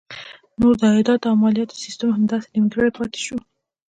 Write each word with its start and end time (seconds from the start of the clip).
نو 0.59 0.67
د 0.79 0.81
عایداتو 0.93 1.25
او 1.31 1.35
مالیاتو 1.43 1.81
سیسټم 1.85 2.09
همداسې 2.17 2.47
نیمګړی 2.53 2.91
پاتې 2.97 3.19
شو. 3.25 3.37